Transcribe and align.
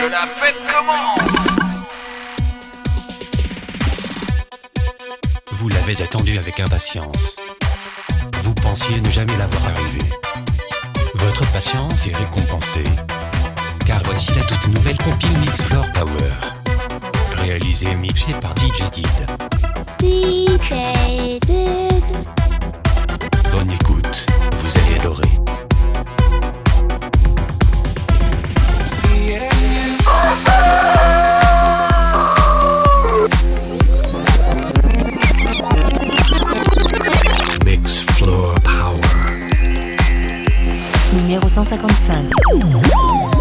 Que 0.00 0.10
la 0.10 0.26
fête 0.26 0.56
commence 0.66 1.46
Vous 5.52 5.68
l'avez 5.68 6.00
attendu 6.00 6.38
avec 6.38 6.58
impatience. 6.58 7.36
Vous 8.38 8.54
pensiez 8.54 8.98
ne 9.02 9.10
jamais 9.10 9.36
l'avoir 9.36 9.62
arrivé. 9.66 10.00
Votre 11.16 11.44
patience 11.52 12.06
est 12.06 12.16
récompensée, 12.16 12.84
car 13.84 14.00
voici 14.04 14.32
la 14.34 14.42
toute 14.44 14.68
nouvelle 14.68 14.96
compile 14.96 15.38
Mix 15.40 15.64
Floor 15.64 15.84
Power. 15.92 16.32
Réalisée 17.36 17.90
et 17.90 17.96
mixée 17.96 18.32
par 18.40 18.54
DJ 18.56 18.88
Did. 18.90 19.06
DJ 20.00 21.38
did. 21.40 22.16
Bonne 23.52 23.70
écoute, 23.70 24.24
vous 24.60 24.78
allez 24.78 24.98
adorer. 24.98 25.39
155. 41.64 43.39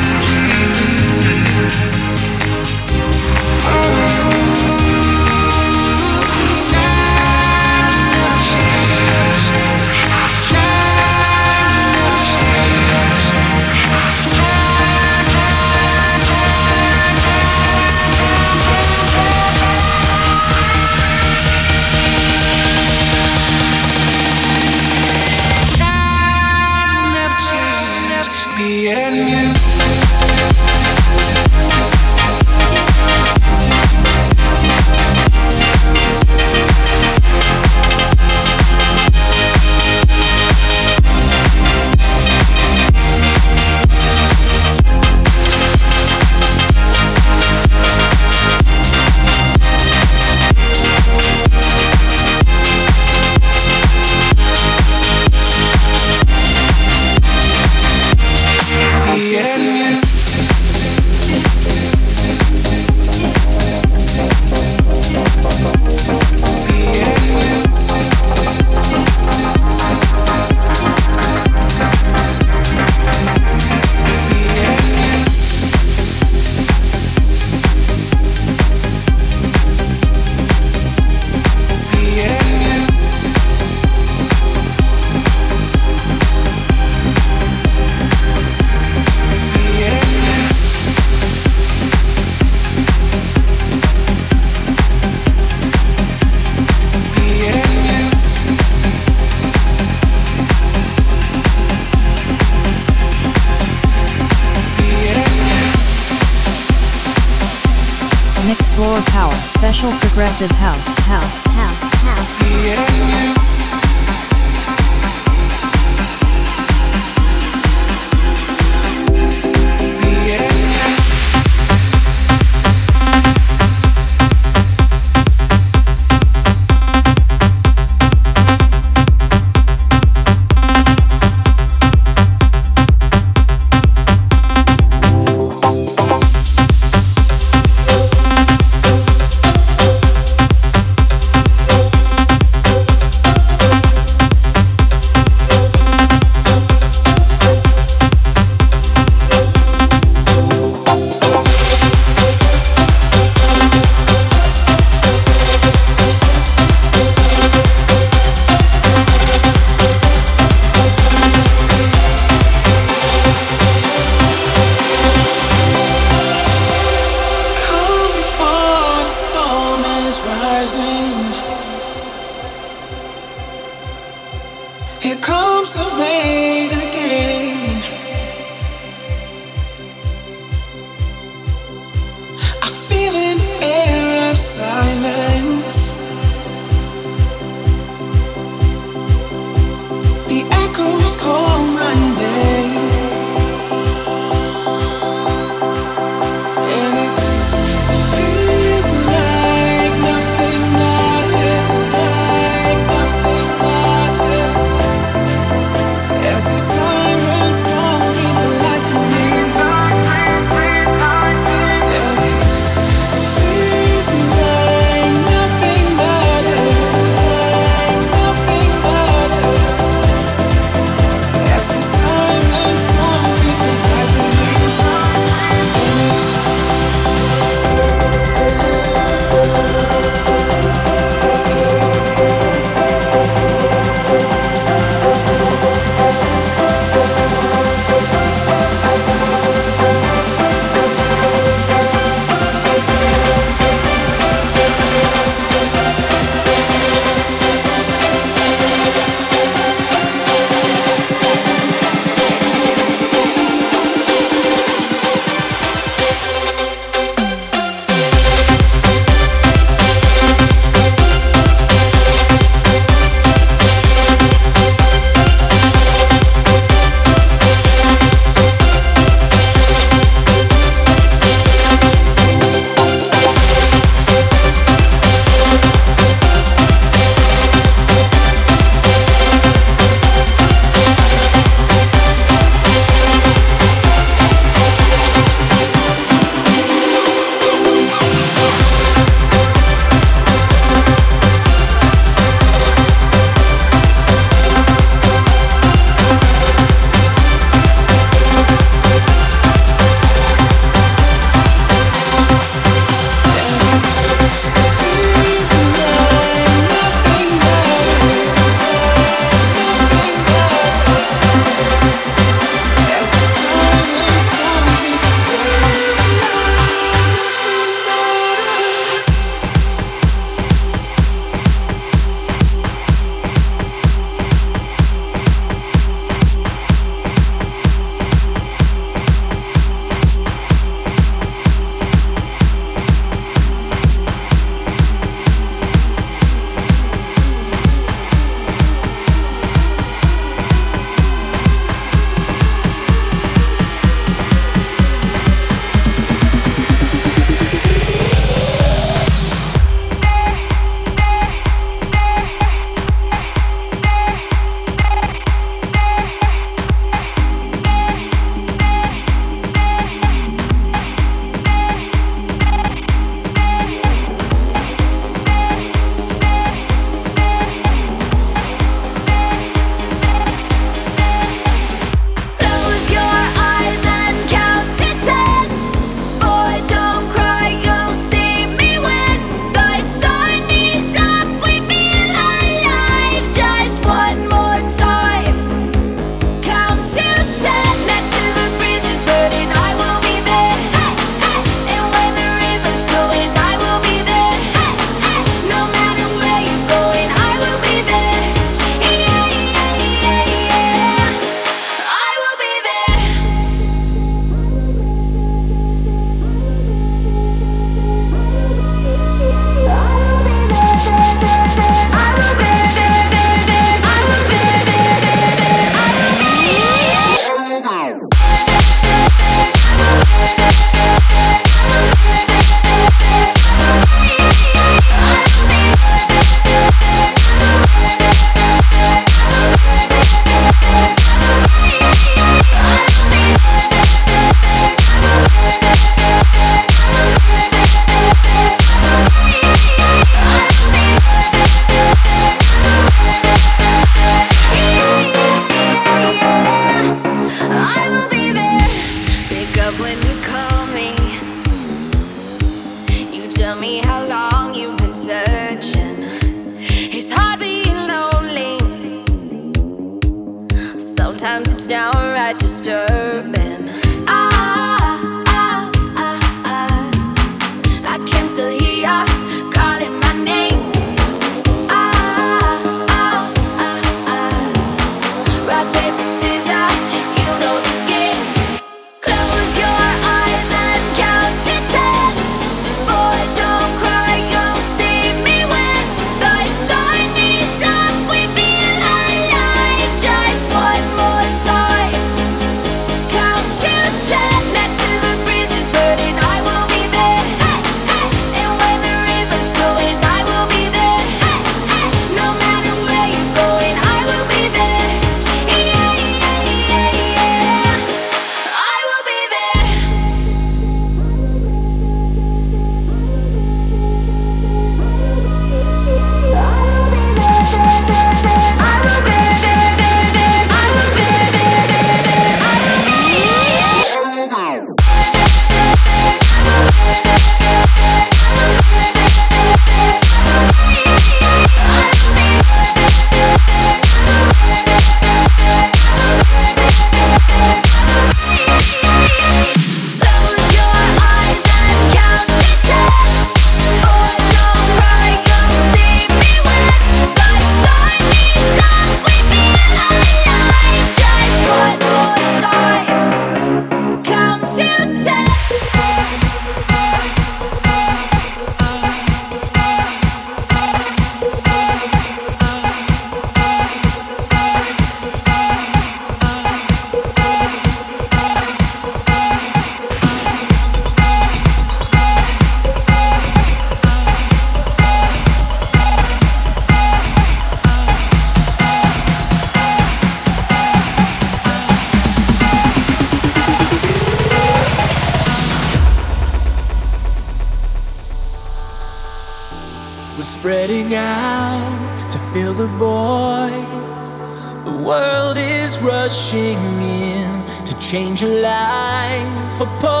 for 599.61 599.67
poor. 599.79 600.00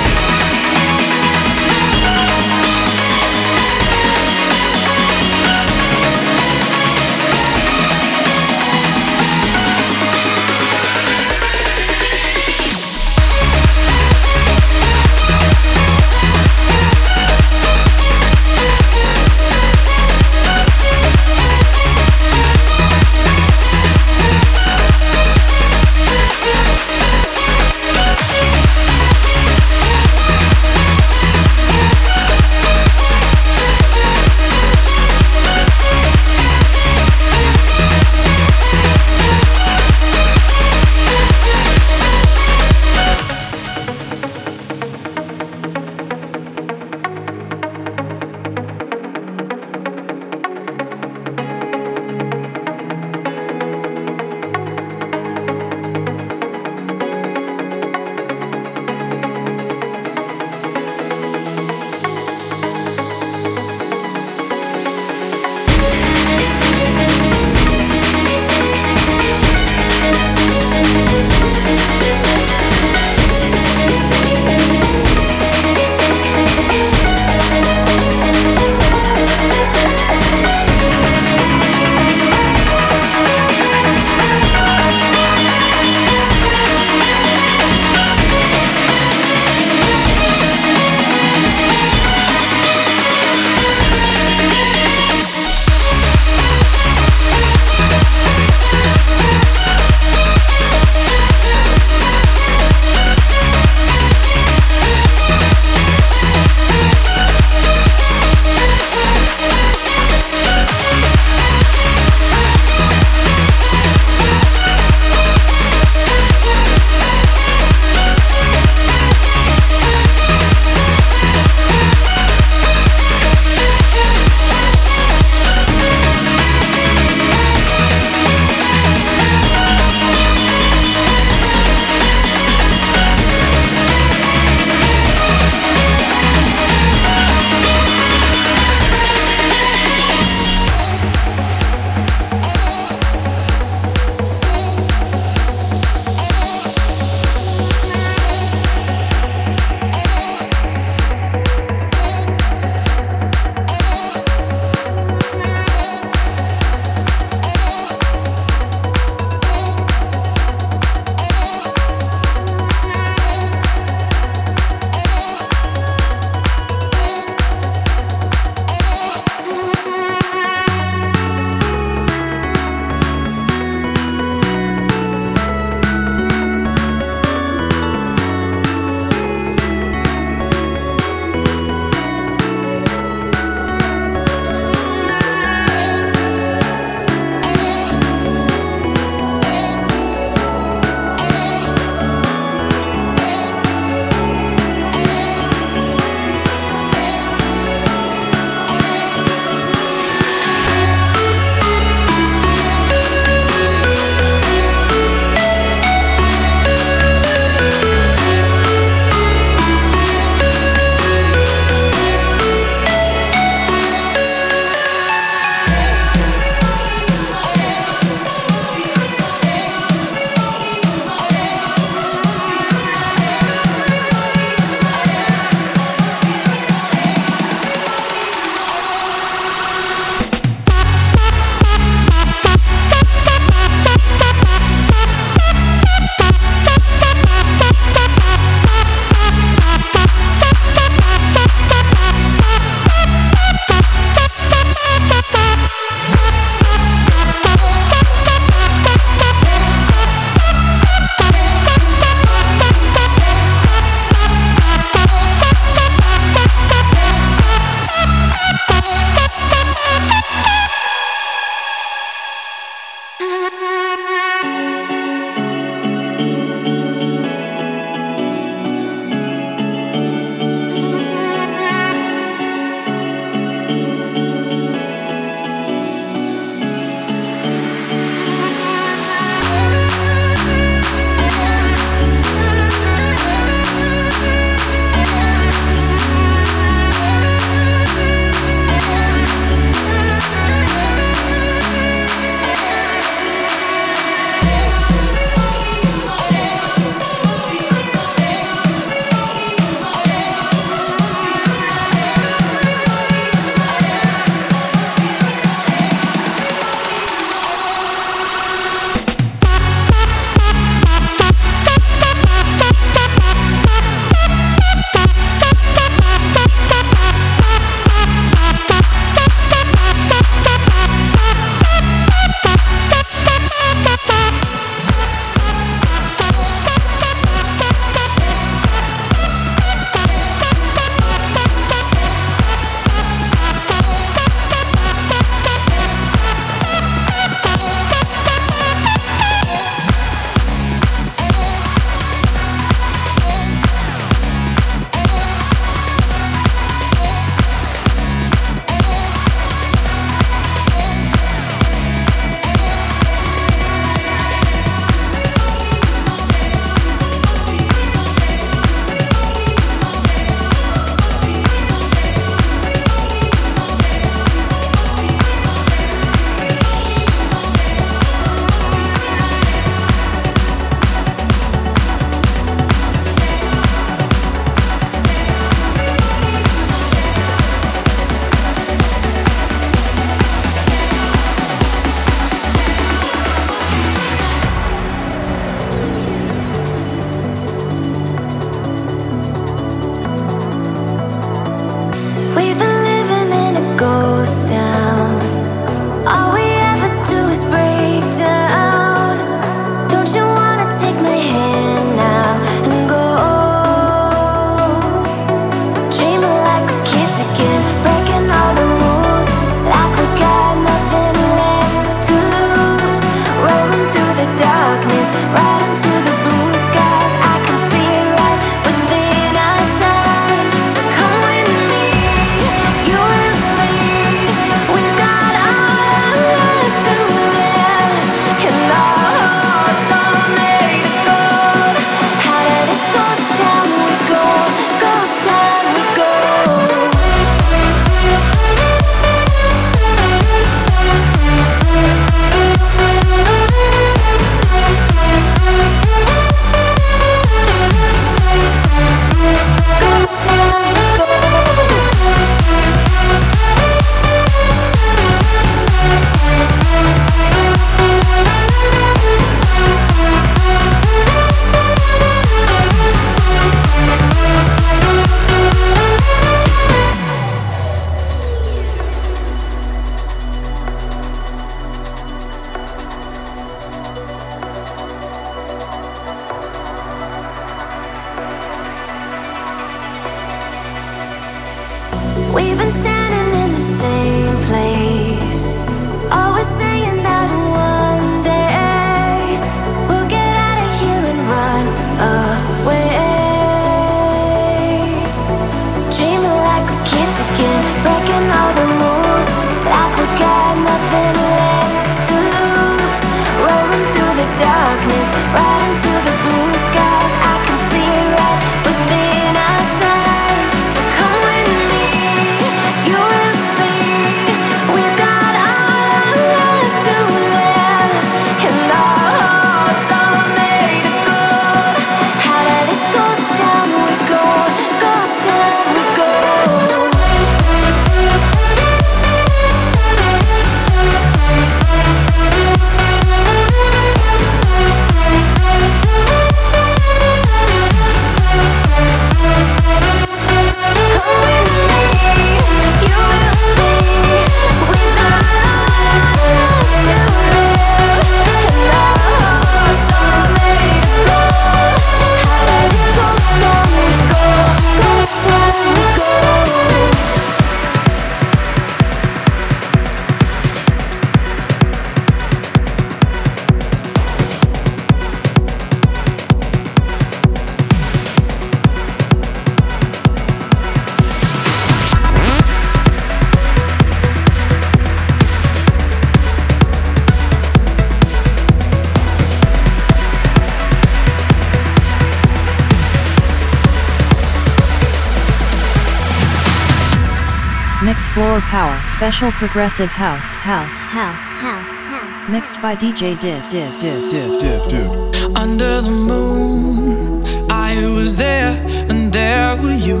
Floor 588.18 588.40
Power 588.40 588.80
Special 588.82 589.30
Progressive 589.30 589.90
House 589.90 590.34
House 590.34 590.82
House 590.82 591.26
House 591.38 591.74
House. 591.86 592.28
Mixed 592.28 592.60
by 592.60 592.74
DJ 592.74 593.16
Did 593.16 593.48
Did 593.48 593.78
Did 593.78 594.10
Did 594.10 594.40
Did 594.40 594.68
Did 594.70 595.38
Under 595.38 595.80
the 595.80 595.92
moon 595.92 597.24
I 597.48 597.86
was 597.86 598.16
there 598.16 598.58
and 598.90 599.12
there 599.12 599.54
were 599.62 599.78
you. 599.88 600.00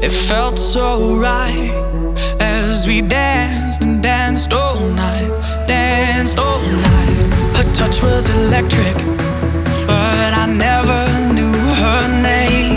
It 0.00 0.12
felt 0.12 0.58
so 0.58 1.16
right 1.16 1.70
as 2.40 2.86
we 2.86 3.02
danced 3.02 3.82
and 3.82 4.02
danced 4.02 4.54
all 4.54 4.80
night 4.80 5.30
danced 5.66 6.38
all 6.38 6.62
night. 6.88 7.18
Her 7.58 7.70
touch 7.74 8.02
was 8.02 8.34
electric 8.34 8.96
but 9.86 10.32
I 10.42 10.46
never 10.46 11.02
knew 11.34 11.52
her 11.82 12.22
name. 12.22 12.69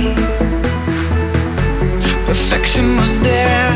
Perfection 2.25 2.95
was 2.95 3.19
there, 3.19 3.71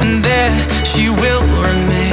and 0.00 0.24
there 0.24 0.84
she 0.84 1.08
will 1.08 1.42
remain. 1.62 2.03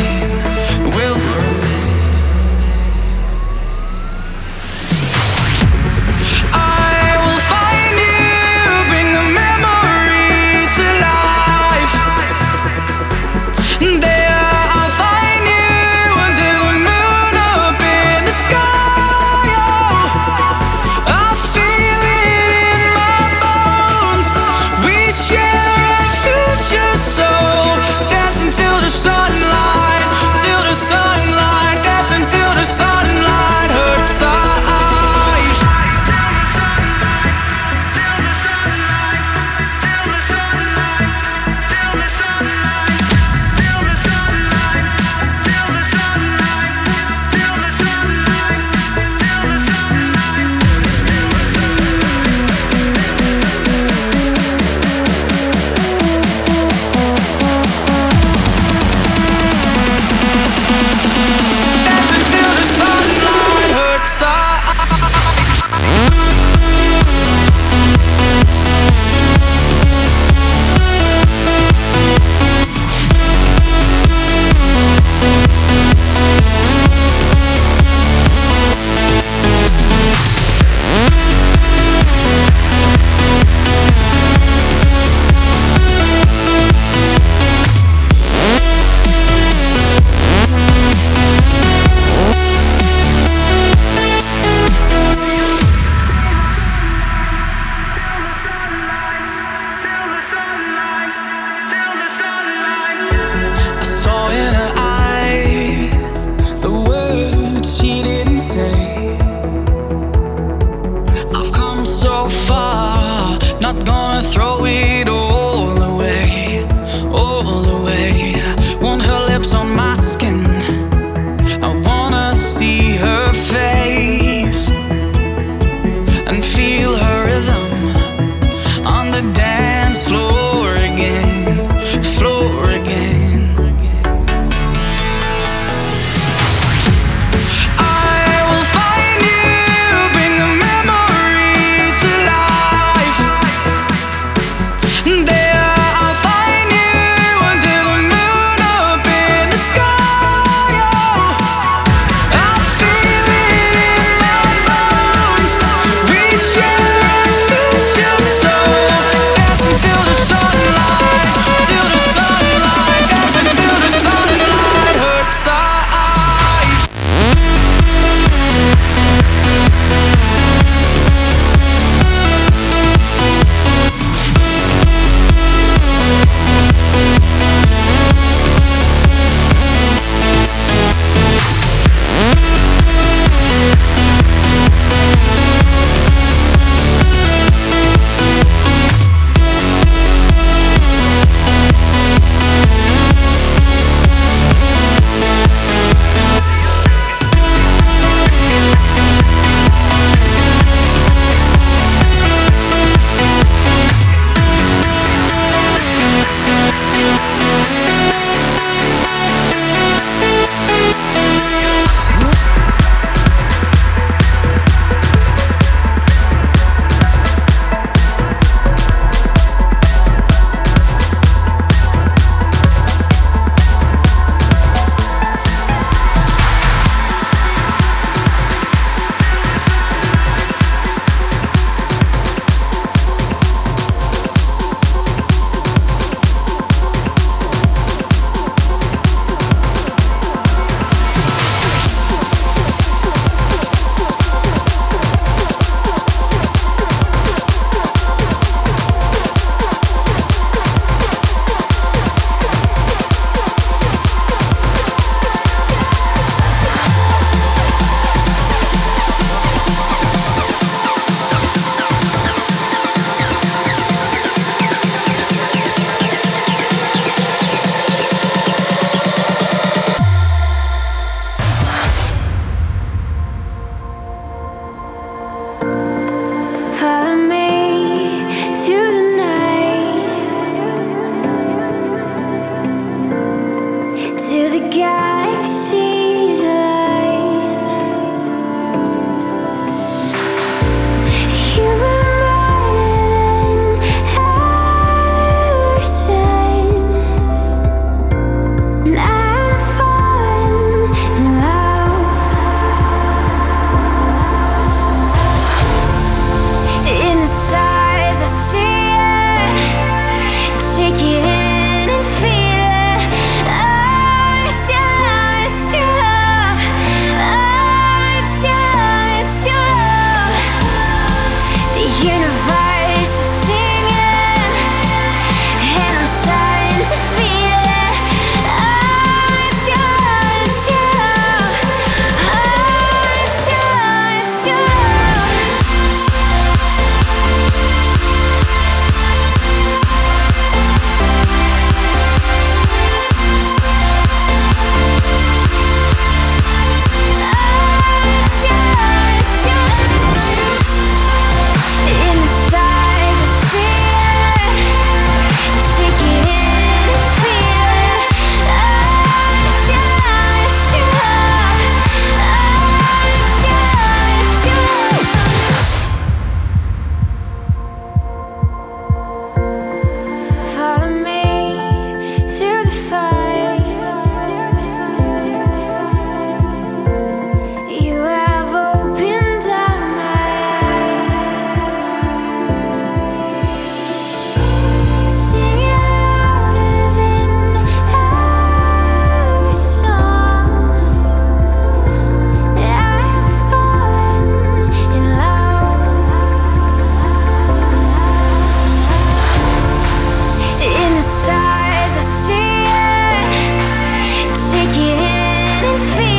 see 405.82 406.11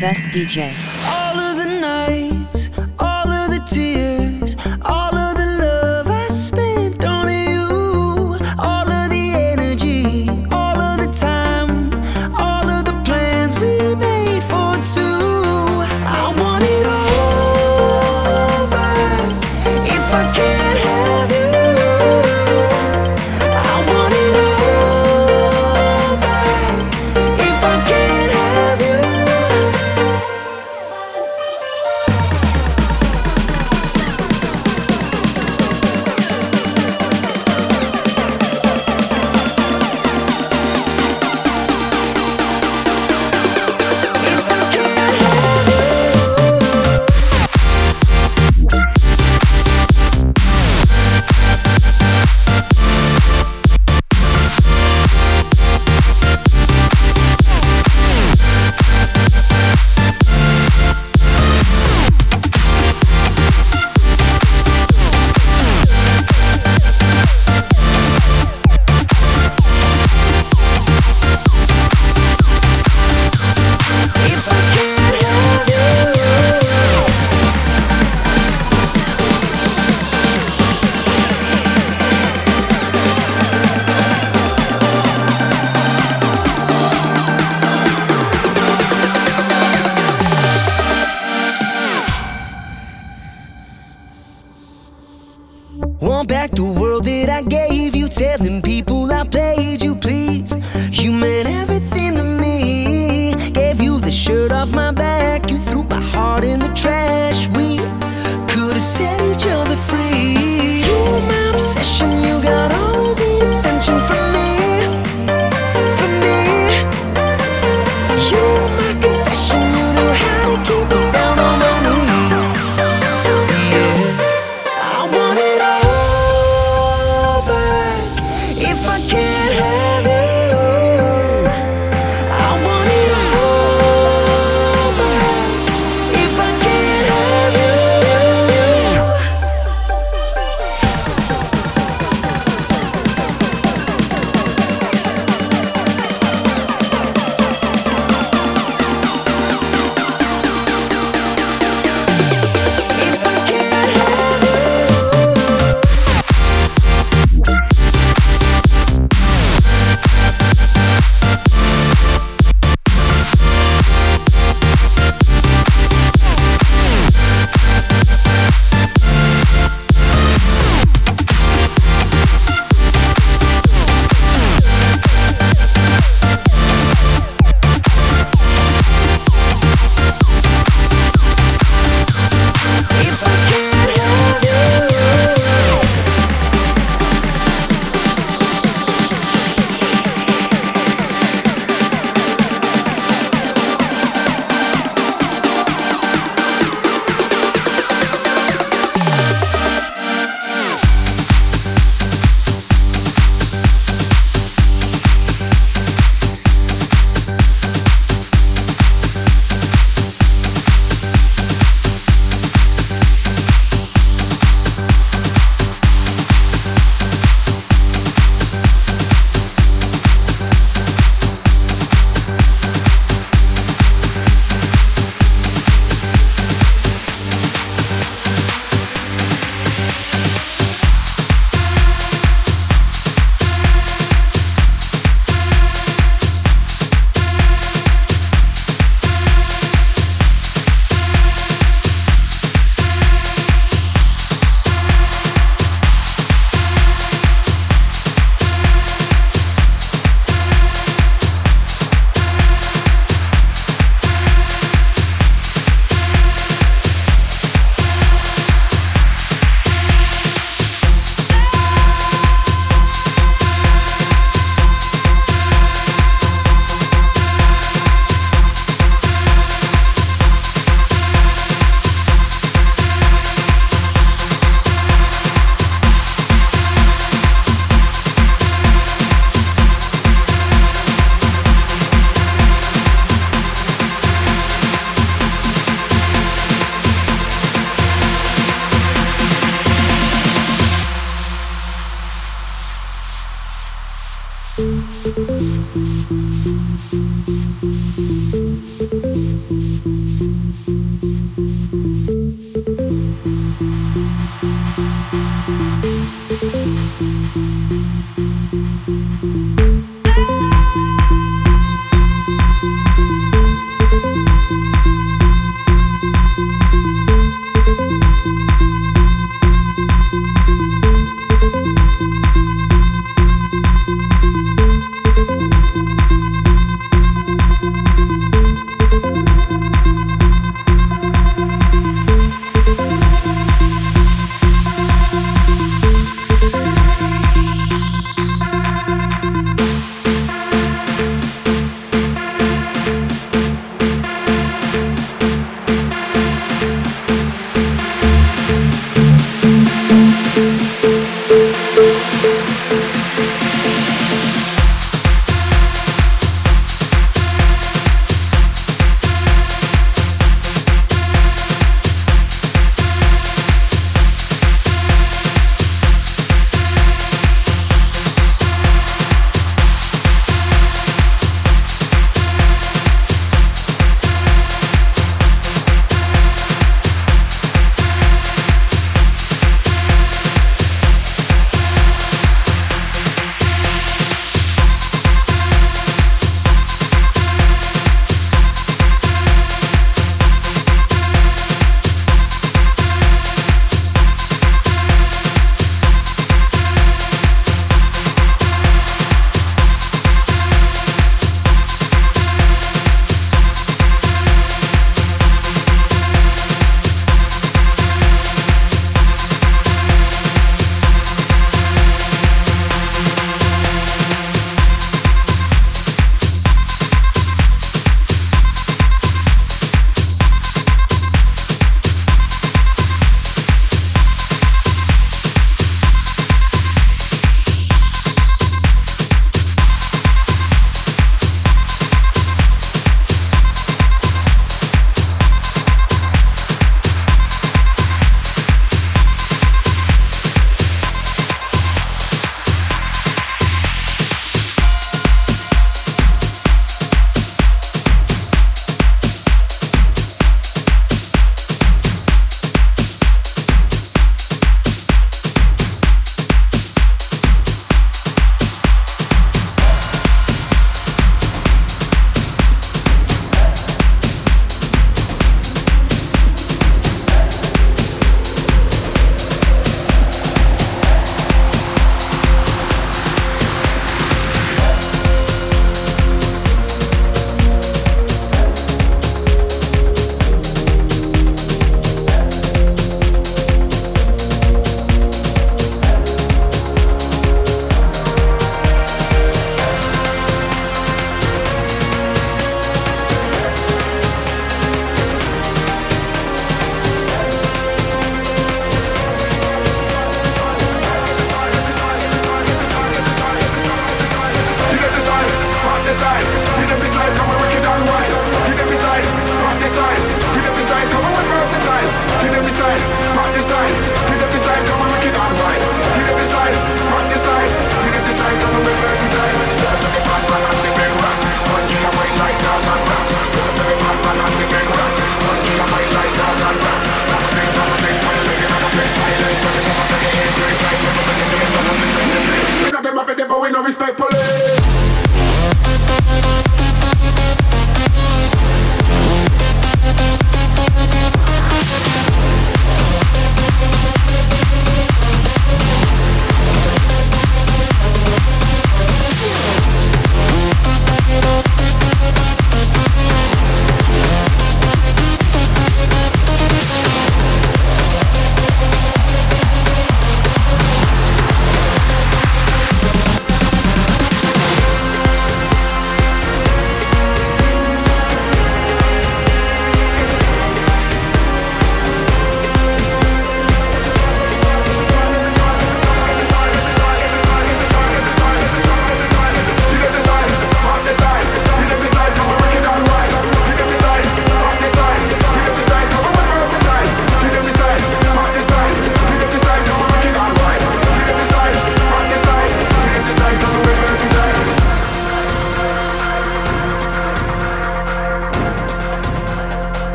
best 0.00 0.32
DJ. 0.32 0.87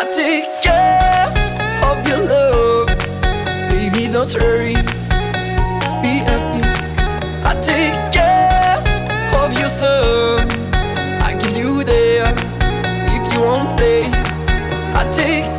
I 0.00 0.04
take 0.12 0.48
care 0.62 1.28
of 1.90 2.08
your 2.08 2.22
love. 2.32 2.88
Baby, 3.68 4.10
don't 4.10 4.32
worry, 4.34 4.74
Be 6.02 6.12
happy. 6.24 6.62
I 7.44 7.52
take 7.60 7.98
care 8.10 8.78
of 9.42 9.52
your 9.58 9.68
soul. 9.68 10.40
I 11.28 11.36
give 11.38 11.54
you 11.54 11.84
there 11.84 12.32
if 13.16 13.32
you 13.34 13.40
won't 13.42 13.76
play. 13.76 14.04
I 15.00 15.04
take 15.12 15.49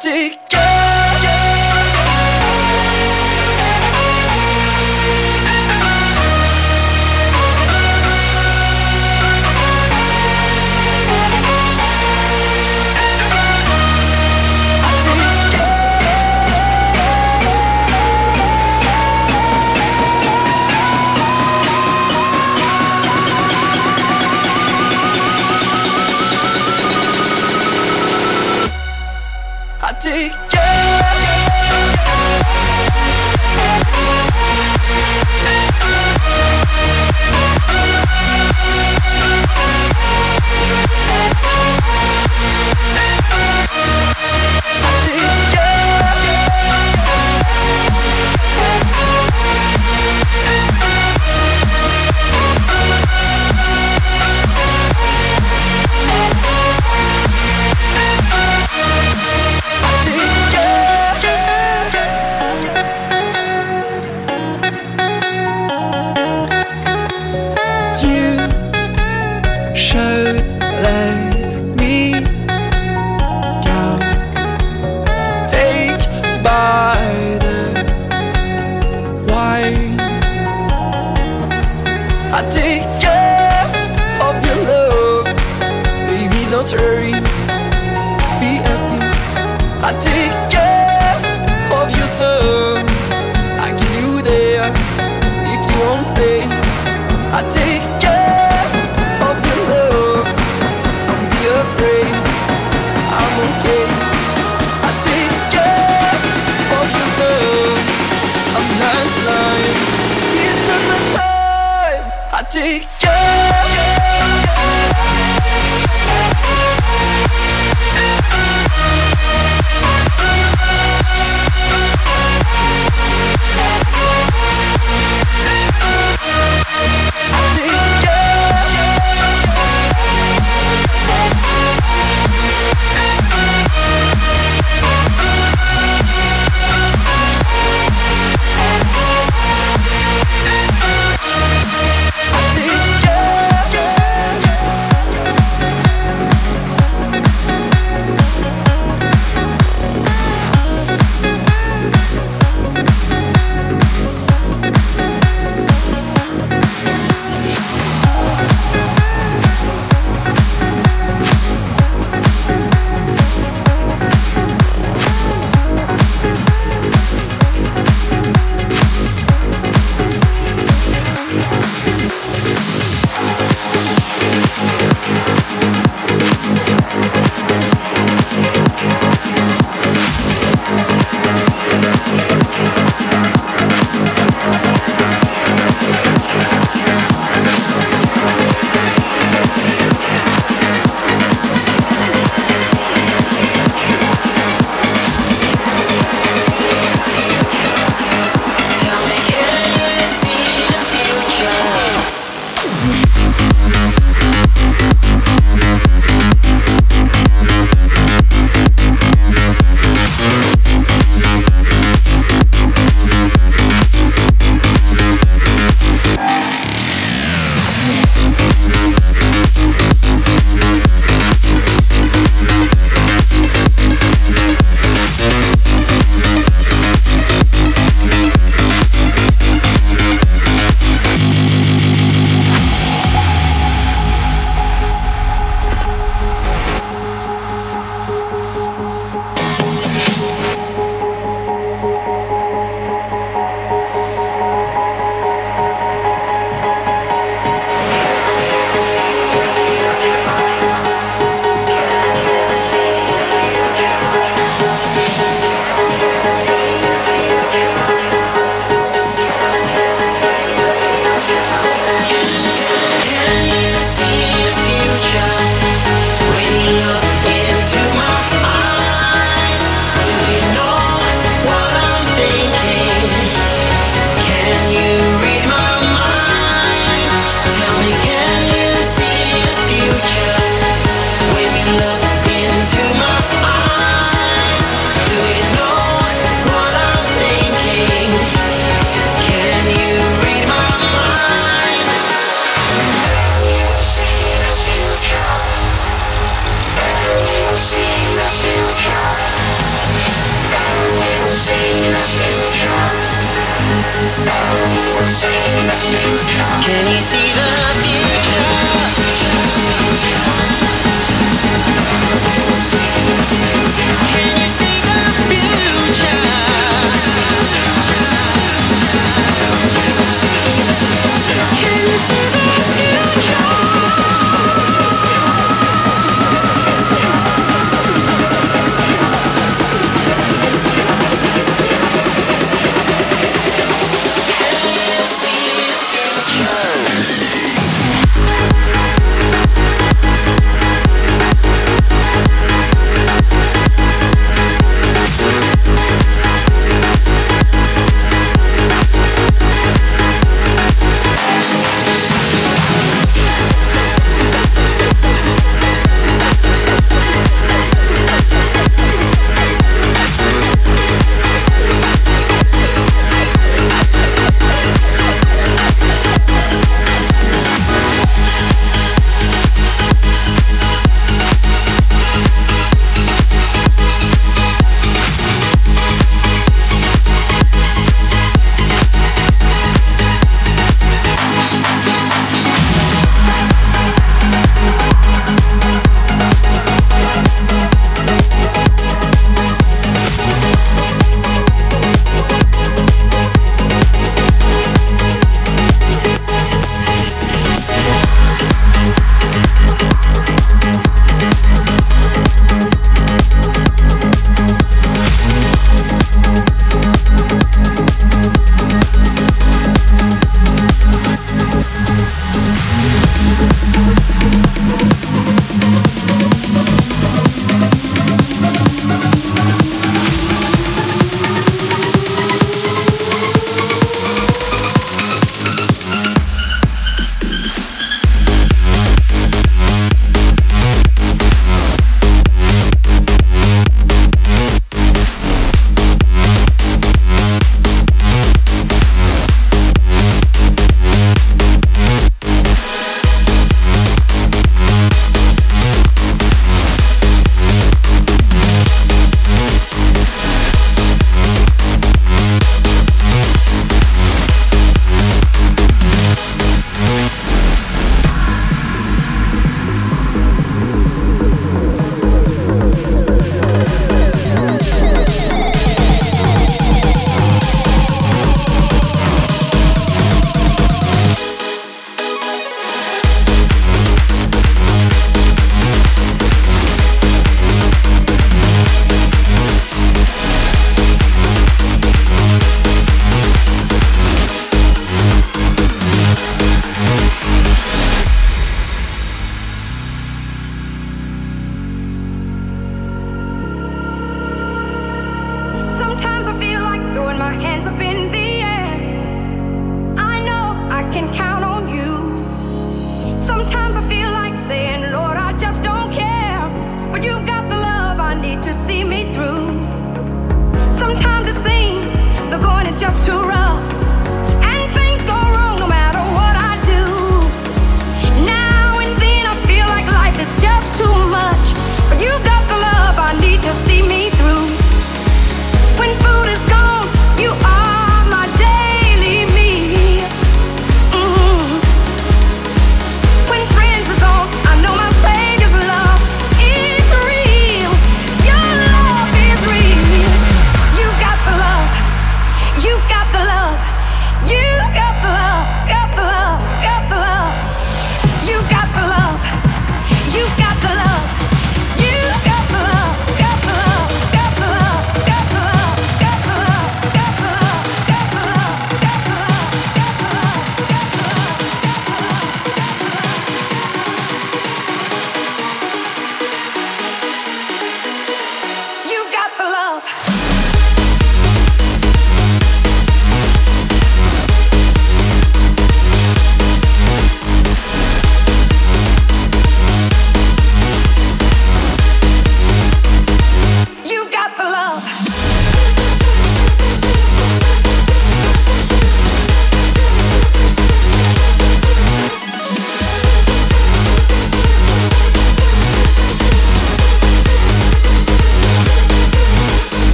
Take. 0.00 0.47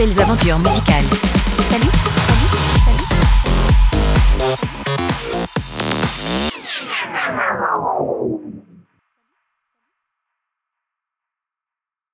Nouvelles 0.00 0.18
aventures. 0.22 0.69